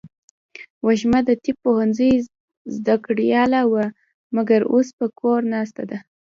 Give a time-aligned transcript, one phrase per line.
[0.85, 2.13] وږمه د طب پوهنځۍ
[2.77, 3.85] زده کړیاله وه،
[4.35, 5.97] مګر اوس په کور ناسته ده.